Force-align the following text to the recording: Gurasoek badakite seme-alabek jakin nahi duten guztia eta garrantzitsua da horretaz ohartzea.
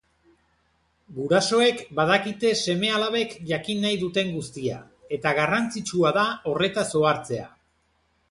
Gurasoek 1.17 1.81
badakite 1.99 2.53
seme-alabek 2.61 3.35
jakin 3.51 3.83
nahi 3.87 3.99
duten 4.05 4.33
guztia 4.39 4.79
eta 5.17 5.35
garrantzitsua 5.41 6.15
da 6.19 6.23
horretaz 6.53 6.87
ohartzea. 7.03 7.47